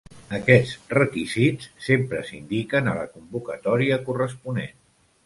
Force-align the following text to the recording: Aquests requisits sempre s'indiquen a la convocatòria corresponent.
Aquests 0.35 0.71
requisits 0.93 1.67
sempre 1.87 2.21
s'indiquen 2.29 2.89
a 2.93 2.97
la 3.01 3.05
convocatòria 3.13 4.01
corresponent. 4.09 4.73